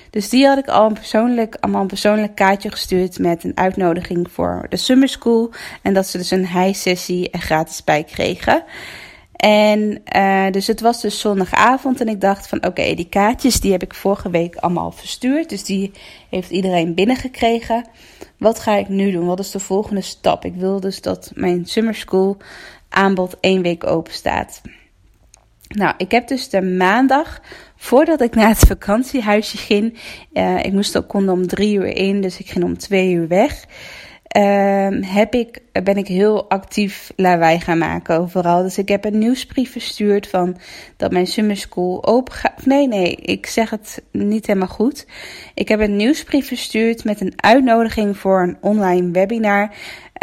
dus 0.10 0.30
die 0.30 0.48
had 0.48 0.58
ik 0.58 0.68
al 0.68 0.86
een 0.86 0.94
persoonlijk, 0.94 1.58
allemaal 1.60 1.82
een 1.82 1.88
persoonlijk 1.88 2.36
kaartje 2.36 2.72
gestuurd 2.72 3.20
met 3.20 3.44
een 3.44 3.58
uitnodiging 3.58 4.32
voor 4.32 4.66
de 4.70 4.78
Summer 4.78 5.10
School. 5.10 5.52
En 5.82 5.94
dat 5.94 6.08
ze 6.08 6.18
dus 6.18 6.32
een 6.32 6.48
high 6.48 6.74
sessie 6.74 7.30
er 7.30 7.40
gratis 7.40 7.84
bij 7.84 8.04
kregen. 8.04 8.64
En 9.36 10.02
uh, 10.16 10.52
dus 10.52 10.68
het 10.68 10.82
was 10.82 11.02
dus 11.02 11.20
zondagavond 11.20 12.02
en 12.02 12.08
ik 12.08 12.22
dacht 12.22 12.48
van 12.48 12.66
oké, 12.66 12.94
die 12.94 13.10
kaartjes 13.10 13.60
die 13.60 13.72
heb 13.72 13.84
ik 13.84 13.94
vorige 13.94 14.30
week 14.30 14.56
allemaal 14.56 14.92
verstuurd. 14.92 15.50
Dus 15.50 15.64
die 15.64 15.92
heeft 16.30 16.50
iedereen 16.50 16.94
binnengekregen. 16.94 17.86
Wat 18.38 18.60
ga 18.60 18.76
ik 18.76 18.88
nu 18.88 19.12
doen? 19.12 19.26
Wat 19.26 19.40
is 19.40 19.52
de 19.52 19.60
volgende 19.60 20.02
stap? 20.02 20.46
Ik 20.46 20.56
wil 20.56 20.80
dus 20.80 21.02
dat 21.02 21.32
mijn 21.34 21.66
summer 21.66 21.96
school 21.96 22.38
aanbod 22.90 23.38
één 23.40 23.62
week 23.62 23.86
open 23.86 24.14
staat. 24.14 24.62
Nou, 25.68 25.94
ik 25.98 26.12
heb 26.12 26.28
dus 26.28 26.50
de 26.50 26.62
maandag, 26.62 27.42
voordat 27.76 28.22
ik 28.22 28.36
naar 28.36 28.48
het 28.48 28.68
vakantiehuisje 28.68 29.58
ging, 29.58 30.00
uh, 30.34 30.64
ik 30.64 30.74
moest 30.74 30.98
ook 30.98 31.08
konden 31.08 31.34
om 31.34 31.48
drie 31.48 31.76
uur 31.76 31.86
in, 31.86 32.22
dus 32.22 32.40
ik 32.40 32.50
ging 32.50 32.64
om 32.64 32.78
twee 32.78 33.14
uur 33.14 33.28
weg. 33.28 33.66
Uh, 34.38 34.88
heb 35.02 35.34
ik, 35.34 35.62
ben 35.84 35.98
ik 35.98 36.08
heel 36.08 36.50
actief 36.50 37.12
lawaai 37.16 37.60
gaan 37.60 37.78
maken 37.78 38.20
overal. 38.20 38.64
Dus 38.64 38.78
ik 38.78 38.88
heb 38.88 39.06
een 39.06 39.18
nieuwsbrief 39.18 39.72
verstuurd 39.72 40.28
van 40.28 40.58
dat 40.98 41.12
mijn 41.12 41.28
summer 41.28 41.58
school 41.58 42.06
open 42.06 42.34
gaat. 42.34 42.66
Nee, 42.66 42.88
nee, 42.88 43.16
ik 43.16 43.46
zeg 43.46 43.70
het 43.70 44.04
niet 44.12 44.48
helemaal 44.48 44.68
goed. 44.68 45.08
Ik 45.54 45.68
heb 45.68 45.80
een 45.80 45.96
nieuwsbrief 45.96 46.48
verstuurd 46.48 47.04
met 47.04 47.22
een 47.22 47.34
uitnodiging 47.36 48.18
voor 48.18 48.42
een 48.42 48.58
online 48.62 49.12
webinar 49.12 49.72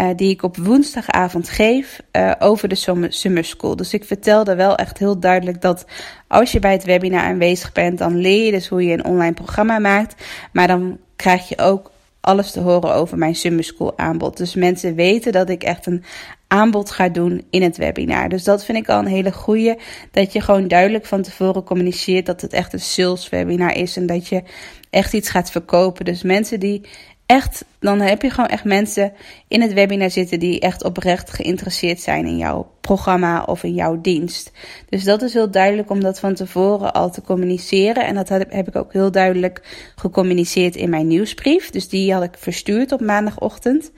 uh, 0.00 0.08
die 0.16 0.30
ik 0.30 0.42
op 0.42 0.56
woensdagavond 0.56 1.48
geef 1.48 2.00
uh, 2.12 2.32
over 2.38 2.68
de 2.68 3.08
Summer 3.08 3.44
School. 3.44 3.76
Dus 3.76 3.94
ik 3.94 4.04
vertelde 4.04 4.54
wel 4.54 4.76
echt 4.76 4.98
heel 4.98 5.18
duidelijk 5.18 5.60
dat 5.60 5.84
als 6.28 6.52
je 6.52 6.58
bij 6.58 6.72
het 6.72 6.84
webinar 6.84 7.22
aanwezig 7.22 7.72
bent, 7.72 7.98
dan 7.98 8.16
leer 8.16 8.44
je 8.44 8.50
dus 8.50 8.68
hoe 8.68 8.84
je 8.84 8.92
een 8.92 9.04
online 9.04 9.34
programma 9.34 9.78
maakt. 9.78 10.24
Maar 10.52 10.66
dan 10.66 10.98
krijg 11.16 11.48
je 11.48 11.58
ook 11.58 11.90
alles 12.20 12.50
te 12.50 12.60
horen 12.60 12.94
over 12.94 13.18
mijn 13.18 13.34
Summer 13.34 13.64
School 13.64 13.98
aanbod. 13.98 14.36
Dus 14.36 14.54
mensen 14.54 14.94
weten 14.94 15.32
dat 15.32 15.48
ik 15.48 15.62
echt 15.62 15.86
een 15.86 16.04
aanbod 16.48 16.90
ga 16.90 17.08
doen 17.08 17.44
in 17.50 17.62
het 17.62 17.76
webinar. 17.76 18.28
Dus 18.28 18.44
dat 18.44 18.64
vind 18.64 18.78
ik 18.78 18.88
al 18.88 18.98
een 18.98 19.06
hele 19.06 19.32
goede. 19.32 19.78
Dat 20.10 20.32
je 20.32 20.40
gewoon 20.40 20.68
duidelijk 20.68 21.06
van 21.06 21.22
tevoren 21.22 21.64
communiceert 21.64 22.26
dat 22.26 22.40
het 22.40 22.52
echt 22.52 22.72
een 22.72 22.80
sales 22.80 23.28
webinar 23.28 23.76
is. 23.76 23.96
En 23.96 24.06
dat 24.06 24.28
je 24.28 24.42
echt 24.90 25.12
iets 25.12 25.30
gaat 25.30 25.50
verkopen. 25.50 26.04
Dus 26.04 26.22
mensen 26.22 26.60
die 26.60 26.84
echt, 27.32 27.64
dan 27.78 28.00
heb 28.00 28.22
je 28.22 28.30
gewoon 28.30 28.48
echt 28.48 28.64
mensen 28.64 29.12
in 29.48 29.60
het 29.60 29.72
webinar 29.72 30.10
zitten 30.10 30.40
die 30.40 30.60
echt 30.60 30.84
oprecht 30.84 31.30
geïnteresseerd 31.30 32.00
zijn 32.00 32.26
in 32.26 32.36
jouw 32.36 32.70
programma 32.80 33.42
of 33.42 33.62
in 33.62 33.74
jouw 33.74 34.00
dienst. 34.00 34.52
Dus 34.88 35.04
dat 35.04 35.22
is 35.22 35.32
heel 35.32 35.50
duidelijk 35.50 35.90
om 35.90 36.00
dat 36.00 36.20
van 36.20 36.34
tevoren 36.34 36.92
al 36.92 37.10
te 37.10 37.22
communiceren. 37.22 38.06
En 38.06 38.14
dat 38.14 38.28
heb 38.28 38.68
ik 38.68 38.76
ook 38.76 38.92
heel 38.92 39.10
duidelijk 39.10 39.62
gecommuniceerd 39.96 40.76
in 40.76 40.90
mijn 40.90 41.06
nieuwsbrief. 41.06 41.70
Dus 41.70 41.88
die 41.88 42.12
had 42.12 42.22
ik 42.22 42.34
verstuurd 42.38 42.92
op 42.92 43.00
maandagochtend. 43.00 43.92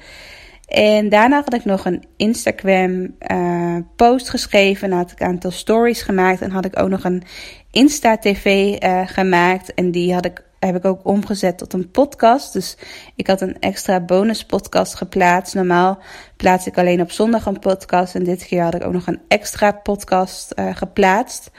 En 0.69 1.09
daarna 1.09 1.43
had 1.45 1.55
ik 1.55 1.65
nog 1.65 1.85
een 1.85 2.05
Instagram 2.17 3.15
uh, 3.33 3.77
post 3.97 4.31
geschreven. 4.31 4.93
Had 4.93 5.11
ik 5.11 5.21
een 5.21 5.27
aantal 5.27 5.51
stories 5.51 6.03
gemaakt. 6.03 6.41
En 6.41 6.51
had 6.51 6.65
ik 6.65 6.81
ook 6.81 6.89
nog 6.89 7.05
een 7.05 7.23
Insta 7.71 8.19
TV 8.19 8.77
eh, 8.79 9.01
gemaakt. 9.07 9.75
En 9.75 9.91
die 9.91 10.13
had 10.15 10.25
ik 10.25 10.43
heb 10.67 10.77
ik 10.77 10.85
ook 10.85 11.01
omgezet 11.03 11.59
tot 11.59 11.73
een 11.73 11.91
podcast. 11.91 12.53
Dus 12.53 12.77
ik 13.15 13.27
had 13.27 13.41
een 13.41 13.59
extra 13.61 14.01
bonus 14.01 14.45
podcast 14.45 14.95
geplaatst. 14.95 15.55
Normaal 15.55 15.99
plaats 16.37 16.67
ik 16.67 16.79
alleen 16.79 17.01
op 17.01 17.11
zondag 17.11 17.47
een 17.47 17.59
podcast. 17.59 18.15
En 18.15 18.25
dit 18.25 18.47
keer 18.47 18.63
had 18.63 18.75
ik 18.75 18.85
ook 18.85 18.93
nog 18.93 19.07
een 19.07 19.21
extra 19.29 19.73
podcast 19.73 20.53
uh, 20.59 20.77
geplaatst. 20.77 21.51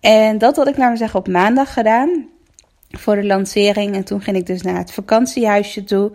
En 0.00 0.38
dat 0.38 0.56
had 0.56 0.68
ik, 0.68 0.76
we 0.76 0.96
zeggen, 0.96 1.20
op 1.20 1.28
maandag 1.28 1.72
gedaan 1.72 2.34
voor 2.98 3.14
de 3.16 3.24
lancering. 3.24 3.94
En 3.94 4.04
toen 4.04 4.20
ging 4.20 4.36
ik 4.36 4.46
dus 4.46 4.62
naar 4.62 4.78
het 4.78 4.92
vakantiehuisje 4.92 5.84
toe. 5.84 6.12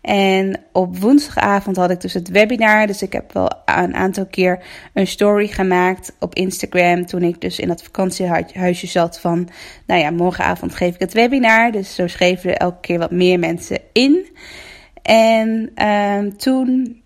En 0.00 0.60
op 0.72 0.98
woensdagavond 0.98 1.76
had 1.76 1.90
ik 1.90 2.00
dus 2.00 2.12
het 2.12 2.28
webinar. 2.28 2.86
Dus 2.86 3.02
ik 3.02 3.12
heb 3.12 3.32
wel 3.32 3.50
een 3.64 3.94
aantal 3.94 4.26
keer 4.26 4.64
een 4.92 5.06
story 5.06 5.46
gemaakt 5.46 6.12
op 6.20 6.34
Instagram. 6.34 7.06
Toen 7.06 7.22
ik 7.22 7.40
dus 7.40 7.58
in 7.58 7.68
dat 7.68 7.82
vakantiehuisje 7.82 8.86
zat 8.86 9.20
van, 9.20 9.48
nou 9.86 10.00
ja, 10.00 10.10
morgenavond 10.10 10.74
geef 10.74 10.94
ik 10.94 11.00
het 11.00 11.12
webinar. 11.12 11.70
Dus 11.70 11.94
zo 11.94 12.06
schreven 12.06 12.50
er 12.50 12.56
elke 12.56 12.80
keer 12.80 12.98
wat 12.98 13.10
meer 13.10 13.38
mensen 13.38 13.80
in. 13.92 14.26
En 15.02 15.70
uh, 15.76 16.32
toen 16.36 17.02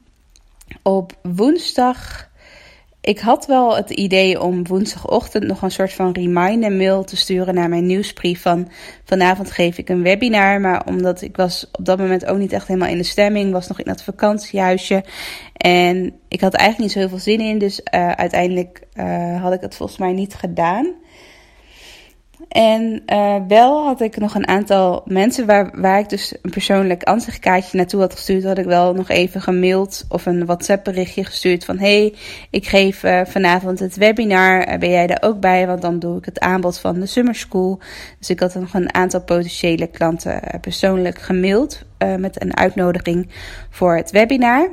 op 0.82 1.12
woensdag 1.22 2.27
ik 3.08 3.18
had 3.18 3.46
wel 3.46 3.76
het 3.76 3.90
idee 3.90 4.42
om 4.42 4.66
woensdagochtend 4.66 5.46
nog 5.46 5.62
een 5.62 5.70
soort 5.70 5.92
van 5.92 6.12
reminder 6.12 6.72
mail 6.72 7.04
te 7.04 7.16
sturen 7.16 7.54
naar 7.54 7.68
mijn 7.68 7.86
nieuwsbrief 7.86 8.42
van 8.42 8.68
vanavond 9.04 9.50
geef 9.50 9.78
ik 9.78 9.88
een 9.88 10.02
webinar. 10.02 10.60
Maar 10.60 10.86
omdat 10.86 11.22
ik 11.22 11.36
was 11.36 11.68
op 11.72 11.84
dat 11.84 11.98
moment 11.98 12.26
ook 12.26 12.38
niet 12.38 12.52
echt 12.52 12.68
helemaal 12.68 12.88
in 12.88 12.96
de 12.96 13.02
stemming, 13.02 13.52
was 13.52 13.68
nog 13.68 13.78
in 13.78 13.84
dat 13.84 14.02
vakantiehuisje. 14.02 15.04
En 15.52 16.12
ik 16.28 16.40
had 16.40 16.54
eigenlijk 16.54 16.82
niet 16.82 16.92
zo 16.92 16.98
heel 16.98 17.08
veel 17.08 17.34
zin 17.34 17.40
in, 17.40 17.58
dus 17.58 17.80
uh, 17.94 18.10
uiteindelijk 18.10 18.82
uh, 18.94 19.42
had 19.42 19.52
ik 19.52 19.60
het 19.60 19.74
volgens 19.74 19.98
mij 19.98 20.12
niet 20.12 20.34
gedaan. 20.34 20.94
En 22.48 23.02
uh, 23.06 23.36
wel 23.48 23.84
had 23.84 24.00
ik 24.00 24.16
nog 24.16 24.34
een 24.34 24.48
aantal 24.48 25.02
mensen 25.04 25.46
waar, 25.46 25.80
waar 25.80 25.98
ik 25.98 26.08
dus 26.08 26.34
een 26.42 26.50
persoonlijk 26.50 27.02
ansichtkaartje 27.02 27.76
naartoe 27.76 28.00
had 28.00 28.12
gestuurd. 28.12 28.44
Had 28.44 28.58
ik 28.58 28.64
wel 28.64 28.94
nog 28.94 29.08
even 29.08 29.40
gemaild 29.40 30.04
of 30.08 30.26
een 30.26 30.46
WhatsApp 30.46 30.84
berichtje 30.84 31.24
gestuurd 31.24 31.64
van... 31.64 31.78
Hey, 31.78 32.14
ik 32.50 32.66
geef 32.66 33.02
uh, 33.02 33.20
vanavond 33.24 33.78
het 33.78 33.96
webinar, 33.96 34.68
uh, 34.68 34.78
ben 34.78 34.90
jij 34.90 35.06
er 35.06 35.28
ook 35.28 35.40
bij? 35.40 35.66
Want 35.66 35.82
dan 35.82 35.98
doe 35.98 36.18
ik 36.18 36.24
het 36.24 36.40
aanbod 36.40 36.78
van 36.78 37.00
de 37.00 37.06
Summer 37.06 37.34
School. 37.34 37.78
Dus 38.18 38.30
ik 38.30 38.40
had 38.40 38.54
nog 38.54 38.74
een 38.74 38.94
aantal 38.94 39.20
potentiële 39.22 39.86
klanten 39.86 40.40
persoonlijk 40.60 41.18
gemaild 41.18 41.82
met 42.18 42.42
een 42.42 42.56
uitnodiging 42.56 43.28
voor 43.70 43.96
het 43.96 44.10
webinar. 44.10 44.70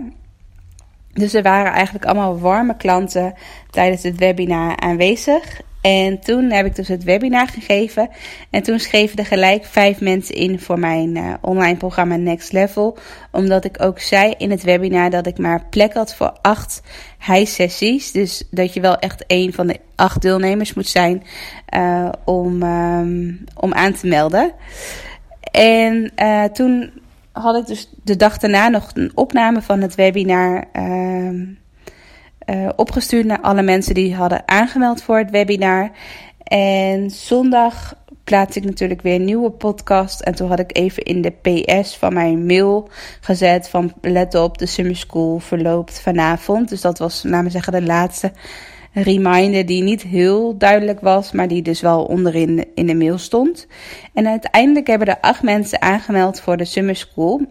Dus 1.13 1.34
er 1.34 1.44
waren 1.44 1.72
eigenlijk 1.72 2.05
allemaal 2.05 2.39
warme 2.39 2.77
klanten 2.77 3.34
tijdens 3.70 4.03
het 4.03 4.17
webinar 4.17 4.77
aanwezig. 4.77 5.62
En 5.85 6.19
toen 6.19 6.51
heb 6.51 6.65
ik 6.65 6.75
dus 6.75 6.87
het 6.87 7.03
webinar 7.03 7.47
gegeven. 7.47 8.09
En 8.49 8.63
toen 8.63 8.79
schreven 8.79 9.17
er 9.17 9.25
gelijk 9.25 9.65
vijf 9.65 10.01
mensen 10.01 10.35
in 10.35 10.59
voor 10.59 10.79
mijn 10.79 11.15
uh, 11.15 11.33
online 11.41 11.77
programma 11.77 12.15
Next 12.15 12.51
Level. 12.51 12.97
Omdat 13.31 13.65
ik 13.65 13.81
ook 13.81 13.99
zei 13.99 14.33
in 14.37 14.51
het 14.51 14.63
webinar 14.63 15.09
dat 15.09 15.27
ik 15.27 15.37
maar 15.37 15.65
plek 15.69 15.93
had 15.93 16.15
voor 16.15 16.37
acht 16.41 16.81
high-sessies. 17.25 18.11
Dus 18.11 18.43
dat 18.51 18.73
je 18.73 18.81
wel 18.81 18.97
echt 18.97 19.23
een 19.27 19.53
van 19.53 19.67
de 19.67 19.79
acht 19.95 20.21
deelnemers 20.21 20.73
moet 20.73 20.87
zijn 20.87 21.23
uh, 21.75 22.09
om, 22.23 22.63
um, 22.63 23.43
om 23.55 23.73
aan 23.73 23.93
te 23.93 24.07
melden. 24.07 24.51
En 25.51 26.11
uh, 26.17 26.43
toen 26.43 26.91
had 27.31 27.55
ik 27.55 27.65
dus 27.65 27.89
de 28.03 28.15
dag 28.15 28.37
daarna 28.37 28.69
nog 28.69 28.91
een 28.93 29.11
opname 29.15 29.61
van 29.61 29.81
het 29.81 29.95
webinar. 29.95 30.63
Uh, 30.73 31.55
uh, 32.45 32.69
opgestuurd 32.75 33.25
naar 33.25 33.41
alle 33.41 33.61
mensen 33.61 33.93
die 33.93 34.15
hadden 34.15 34.43
aangemeld 34.45 35.03
voor 35.03 35.17
het 35.17 35.29
webinar. 35.29 35.91
En 36.43 37.09
zondag 37.09 37.95
plaats 38.23 38.57
ik 38.57 38.63
natuurlijk 38.63 39.01
weer 39.01 39.15
een 39.15 39.25
nieuwe 39.25 39.49
podcast. 39.49 40.21
En 40.21 40.35
toen 40.35 40.49
had 40.49 40.59
ik 40.59 40.77
even 40.77 41.03
in 41.03 41.21
de 41.21 41.33
PS 41.41 41.95
van 41.95 42.13
mijn 42.13 42.45
mail 42.45 42.89
gezet 43.21 43.69
van 43.69 43.93
let 44.01 44.35
op, 44.35 44.57
de 44.57 44.65
summer 44.65 44.95
school 44.95 45.39
verloopt 45.39 46.01
vanavond. 46.01 46.69
Dus 46.69 46.81
dat 46.81 46.97
was, 46.97 47.23
laten 47.23 47.45
we 47.45 47.51
zeggen, 47.51 47.73
de 47.73 47.81
laatste 47.81 48.31
reminder 48.93 49.65
die 49.65 49.83
niet 49.83 50.01
heel 50.01 50.57
duidelijk 50.57 50.99
was, 50.99 51.31
maar 51.31 51.47
die 51.47 51.61
dus 51.61 51.81
wel 51.81 52.03
onderin 52.03 52.65
in 52.75 52.85
de 52.85 52.95
mail 52.95 53.17
stond. 53.17 53.67
En 54.13 54.27
uiteindelijk 54.27 54.87
hebben 54.87 55.07
er 55.07 55.19
acht 55.21 55.43
mensen 55.43 55.81
aangemeld 55.81 56.39
voor 56.39 56.57
de 56.57 56.65
summer 56.65 56.95
school. 56.95 57.41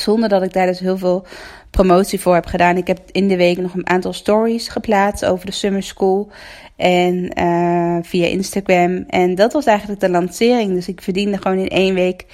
Zonder 0.00 0.28
dat 0.28 0.42
ik 0.42 0.52
daar 0.52 0.66
dus 0.66 0.80
heel 0.80 0.98
veel 0.98 1.26
promotie 1.70 2.20
voor 2.20 2.34
heb 2.34 2.46
gedaan. 2.46 2.76
Ik 2.76 2.86
heb 2.86 2.98
in 3.12 3.28
de 3.28 3.36
week 3.36 3.58
nog 3.58 3.74
een 3.74 3.88
aantal 3.88 4.12
stories 4.12 4.68
geplaatst 4.68 5.24
over 5.24 5.46
de 5.46 5.52
Summer 5.52 5.82
School. 5.82 6.30
En 6.76 7.30
uh, 7.38 7.98
via 8.02 8.26
Instagram. 8.26 9.04
En 9.08 9.34
dat 9.34 9.52
was 9.52 9.64
eigenlijk 9.64 10.00
de 10.00 10.10
lancering. 10.10 10.74
Dus 10.74 10.88
ik 10.88 11.00
verdiende 11.02 11.38
gewoon 11.38 11.58
in 11.58 11.68
één 11.68 11.94
week 11.94 12.26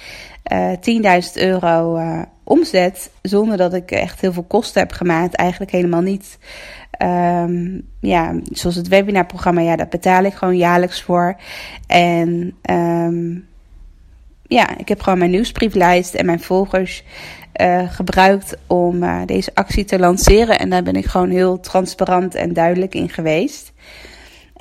uh, 0.51 1.21
10.000 1.25 1.33
euro 1.33 1.97
uh, 1.97 2.21
omzet. 2.43 3.11
Zonder 3.21 3.57
dat 3.57 3.73
ik 3.73 3.91
echt 3.91 4.21
heel 4.21 4.33
veel 4.33 4.43
kosten 4.43 4.81
heb 4.81 4.91
gemaakt. 4.91 5.35
Eigenlijk 5.35 5.71
helemaal 5.71 6.01
niet. 6.01 6.37
Um, 7.03 7.87
ja, 7.99 8.35
zoals 8.51 8.75
het 8.75 8.87
webinarprogramma, 8.87 9.61
ja, 9.61 9.75
daar 9.75 9.87
betaal 9.87 10.23
ik 10.23 10.33
gewoon 10.33 10.57
jaarlijks 10.57 11.01
voor. 11.01 11.35
En 11.87 12.53
um, 12.71 13.47
ja, 14.47 14.77
ik 14.77 14.87
heb 14.87 15.01
gewoon 15.01 15.19
mijn 15.19 15.31
nieuwsbrieflijst 15.31 16.13
en 16.13 16.25
mijn 16.25 16.39
volgers 16.39 17.03
uh, 17.61 17.91
gebruikt 17.91 18.57
om 18.67 19.03
uh, 19.03 19.21
deze 19.25 19.51
actie 19.53 19.85
te 19.85 19.99
lanceren. 19.99 20.59
En 20.59 20.69
daar 20.69 20.83
ben 20.83 20.95
ik 20.95 21.05
gewoon 21.05 21.29
heel 21.29 21.59
transparant 21.59 22.35
en 22.35 22.53
duidelijk 22.53 22.95
in 22.95 23.09
geweest. 23.09 23.71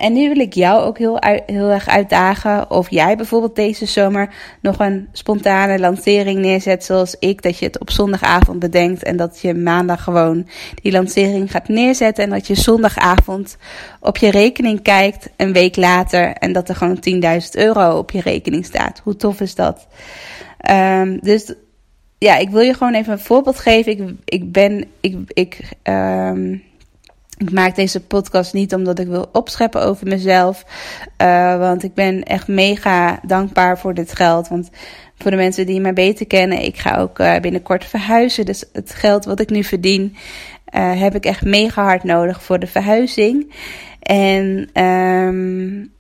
En 0.03 0.13
nu 0.13 0.29
wil 0.29 0.39
ik 0.39 0.55
jou 0.55 0.83
ook 0.83 0.99
heel, 0.99 1.17
heel 1.47 1.71
erg 1.71 1.89
uitdagen 1.89 2.71
of 2.71 2.91
jij 2.91 3.17
bijvoorbeeld 3.17 3.57
deze 3.57 3.87
zomer 3.87 4.35
nog 4.61 4.79
een 4.79 5.09
spontane 5.13 5.79
lancering 5.79 6.39
neerzet 6.39 6.85
zoals 6.85 7.17
ik. 7.19 7.43
Dat 7.43 7.59
je 7.59 7.67
het 7.67 7.81
op 7.81 7.91
zondagavond 7.91 8.59
bedenkt 8.59 9.03
en 9.03 9.17
dat 9.17 9.41
je 9.41 9.55
maandag 9.55 10.05
gewoon 10.05 10.49
die 10.75 10.93
lancering 10.93 11.51
gaat 11.51 11.69
neerzetten. 11.69 12.25
En 12.25 12.31
dat 12.31 12.47
je 12.47 12.55
zondagavond 12.55 13.57
op 14.01 14.17
je 14.17 14.31
rekening 14.31 14.83
kijkt 14.83 15.31
een 15.37 15.53
week 15.53 15.77
later 15.77 16.33
en 16.33 16.53
dat 16.53 16.69
er 16.69 16.77
gewoon 16.77 17.05
10.000 17.41 17.49
euro 17.51 17.99
op 17.99 18.11
je 18.11 18.21
rekening 18.21 18.65
staat. 18.65 19.01
Hoe 19.05 19.17
tof 19.17 19.41
is 19.41 19.55
dat? 19.55 19.87
Um, 20.71 21.19
dus 21.21 21.55
ja, 22.19 22.37
ik 22.37 22.51
wil 22.51 22.61
je 22.61 22.75
gewoon 22.75 22.95
even 22.95 23.13
een 23.13 23.19
voorbeeld 23.19 23.59
geven. 23.59 24.21
Ik, 24.25 24.53
ben, 24.53 24.85
ik, 25.01 25.17
ik, 25.27 25.61
um, 25.83 26.63
Ik 27.39 27.51
maak 27.53 27.75
deze 27.75 28.01
podcast 28.01 28.53
niet 28.53 28.75
omdat 28.75 28.99
ik 28.99 29.07
wil 29.07 29.29
opscheppen 29.33 29.83
over 29.83 30.07
mezelf. 30.07 30.65
Uh, 31.23 31.59
want 31.59 31.83
ik 31.83 31.95
ben 31.95 32.23
echt 32.23 32.49
mega 32.49 33.21
dankbaar 33.23 33.79
voor 33.79 33.95
dit 33.95 34.15
geld. 34.15 34.49
Want 34.49 34.71
voor 35.19 35.31
de 35.31 35.37
mensen 35.37 35.67
die 35.67 35.81
mij 35.81 35.93
beter 35.93 36.27
kennen, 36.27 36.63
ik 36.63 36.79
ga 36.79 36.97
ook 36.97 37.19
uh, 37.19 37.39
binnenkort 37.41 37.85
verhuizen. 37.85 38.45
Dus 38.45 38.65
het 38.73 38.95
geld 38.95 39.25
wat 39.25 39.41
ik 39.41 39.51
nu 39.51 39.65
verdien, 39.65 40.17
uh, 40.75 41.01
heb 41.01 41.15
ik 41.15 41.25
echt 41.25 41.45
mega 41.45 41.83
hard 41.83 42.05
nodig 42.05 42.43
voor 42.43 42.59
de 42.59 42.67
verhuizing. 42.67 43.53
En 44.01 44.69
um, 44.83 45.93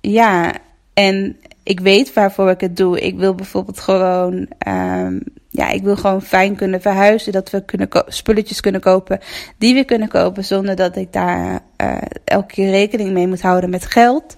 ja, 0.00 0.52
en 0.94 1.36
ik 1.62 1.80
weet 1.80 2.12
waarvoor 2.12 2.50
ik 2.50 2.60
het 2.60 2.76
doe. 2.76 3.00
Ik 3.00 3.18
wil 3.18 3.34
bijvoorbeeld 3.34 3.80
gewoon, 3.80 4.48
um, 4.68 5.22
ja, 5.56 5.70
ik 5.70 5.82
wil 5.82 5.96
gewoon 5.96 6.22
fijn 6.22 6.56
kunnen 6.56 6.80
verhuizen. 6.80 7.32
Dat 7.32 7.50
we 7.50 7.64
kunnen 7.64 7.88
spulletjes 8.06 8.60
kunnen 8.60 8.80
kopen 8.80 9.20
die 9.58 9.74
we 9.74 9.84
kunnen 9.84 10.08
kopen 10.08 10.44
zonder 10.44 10.76
dat 10.76 10.96
ik 10.96 11.12
daar 11.12 11.60
uh, 11.82 11.96
elke 12.24 12.54
keer 12.54 12.70
rekening 12.70 13.12
mee 13.12 13.26
moet 13.26 13.42
houden 13.42 13.70
met 13.70 13.86
geld. 13.86 14.36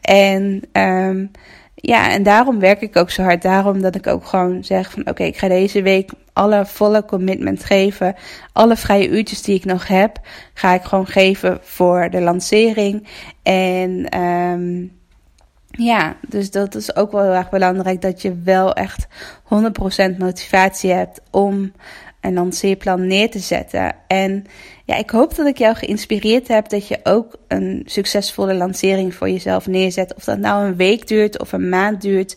En 0.00 0.62
um, 0.72 1.30
ja, 1.74 2.10
en 2.10 2.22
daarom 2.22 2.58
werk 2.58 2.80
ik 2.80 2.96
ook 2.96 3.10
zo 3.10 3.22
hard. 3.22 3.42
Daarom 3.42 3.80
dat 3.80 3.94
ik 3.94 4.06
ook 4.06 4.26
gewoon 4.26 4.64
zeg 4.64 4.90
van 4.90 5.08
oké, 5.08 5.22
ik 5.22 5.36
ga 5.36 5.48
deze 5.48 5.82
week 5.82 6.10
alle 6.32 6.66
volle 6.66 7.04
commitment 7.04 7.64
geven. 7.64 8.14
Alle 8.52 8.76
vrije 8.76 9.08
uurtjes 9.08 9.42
die 9.42 9.56
ik 9.56 9.64
nog 9.64 9.86
heb, 9.86 10.18
ga 10.54 10.74
ik 10.74 10.82
gewoon 10.82 11.06
geven 11.06 11.58
voor 11.62 12.10
de 12.10 12.20
lancering. 12.20 13.06
En 13.42 14.18
um, 14.20 15.01
ja, 15.72 16.16
dus 16.28 16.50
dat 16.50 16.74
is 16.74 16.96
ook 16.96 17.12
wel 17.12 17.22
heel 17.22 17.32
erg 17.32 17.50
belangrijk 17.50 18.00
dat 18.00 18.22
je 18.22 18.34
wel 18.44 18.74
echt 18.74 19.06
100% 20.14 20.16
motivatie 20.18 20.90
hebt 20.90 21.20
om 21.30 21.72
een 22.20 22.32
lanceerplan 22.32 23.06
neer 23.06 23.30
te 23.30 23.38
zetten. 23.38 23.94
En 24.06 24.44
ja, 24.84 24.96
ik 24.96 25.10
hoop 25.10 25.34
dat 25.34 25.46
ik 25.46 25.58
jou 25.58 25.74
geïnspireerd 25.74 26.48
heb 26.48 26.68
dat 26.68 26.88
je 26.88 27.00
ook 27.02 27.36
een 27.48 27.82
succesvolle 27.84 28.54
lancering 28.54 29.14
voor 29.14 29.30
jezelf 29.30 29.66
neerzet. 29.66 30.14
Of 30.14 30.24
dat 30.24 30.38
nou 30.38 30.66
een 30.66 30.76
week 30.76 31.08
duurt 31.08 31.38
of 31.38 31.52
een 31.52 31.68
maand 31.68 32.02
duurt. 32.02 32.36